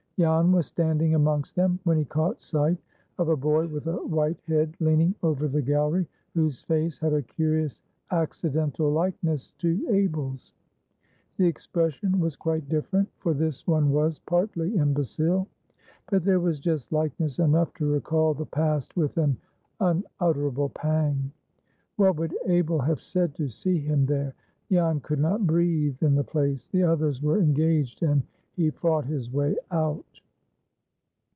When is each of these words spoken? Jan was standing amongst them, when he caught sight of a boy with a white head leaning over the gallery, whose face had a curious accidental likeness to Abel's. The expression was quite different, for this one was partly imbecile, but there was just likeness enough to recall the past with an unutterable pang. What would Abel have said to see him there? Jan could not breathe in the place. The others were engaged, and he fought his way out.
Jan 0.19 0.51
was 0.51 0.67
standing 0.67 1.15
amongst 1.15 1.55
them, 1.55 1.79
when 1.83 1.97
he 1.97 2.05
caught 2.05 2.43
sight 2.43 2.77
of 3.17 3.29
a 3.29 3.35
boy 3.35 3.65
with 3.65 3.87
a 3.87 3.95
white 4.05 4.39
head 4.47 4.77
leaning 4.79 5.15
over 5.23 5.47
the 5.47 5.63
gallery, 5.63 6.07
whose 6.35 6.61
face 6.61 6.99
had 6.99 7.11
a 7.13 7.23
curious 7.23 7.81
accidental 8.11 8.91
likeness 8.91 9.49
to 9.57 9.83
Abel's. 9.89 10.53
The 11.37 11.47
expression 11.47 12.19
was 12.19 12.35
quite 12.35 12.69
different, 12.69 13.09
for 13.17 13.33
this 13.33 13.65
one 13.65 13.91
was 13.91 14.19
partly 14.19 14.75
imbecile, 14.77 15.47
but 16.11 16.23
there 16.23 16.39
was 16.39 16.59
just 16.59 16.91
likeness 16.93 17.39
enough 17.39 17.73
to 17.73 17.89
recall 17.91 18.35
the 18.35 18.45
past 18.45 18.95
with 18.95 19.17
an 19.17 19.35
unutterable 19.79 20.69
pang. 20.69 21.31
What 21.95 22.15
would 22.17 22.37
Abel 22.45 22.77
have 22.81 23.01
said 23.01 23.33
to 23.37 23.47
see 23.49 23.79
him 23.79 24.05
there? 24.05 24.35
Jan 24.71 24.99
could 24.99 25.19
not 25.19 25.47
breathe 25.47 25.97
in 26.03 26.13
the 26.13 26.23
place. 26.23 26.67
The 26.67 26.83
others 26.83 27.23
were 27.23 27.39
engaged, 27.41 28.03
and 28.03 28.21
he 28.55 28.69
fought 28.69 29.05
his 29.05 29.31
way 29.31 29.55
out. 29.71 30.05